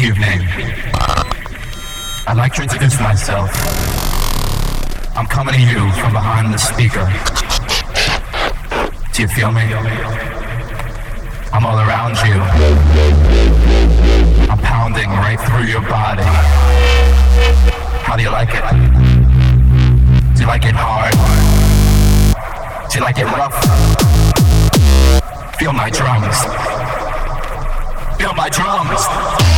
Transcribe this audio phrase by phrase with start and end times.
[0.00, 0.40] evening.
[2.26, 3.50] I'd like to introduce myself.
[5.14, 7.04] I'm coming to you from behind the speaker.
[9.12, 9.60] Do you feel me?
[11.52, 12.40] I'm all around you.
[14.48, 16.22] I'm pounding right through your body.
[18.06, 18.64] How do you like it?
[20.34, 21.12] Do you like it hard?
[22.90, 23.58] Do you like it rough?
[25.58, 26.38] Feel my drums.
[28.16, 29.49] Feel my drums.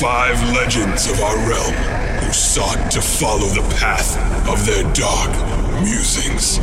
[0.00, 1.74] Five legends of our realm
[2.22, 4.16] who sought to follow the path
[4.48, 5.32] of their dark
[5.82, 6.60] musings.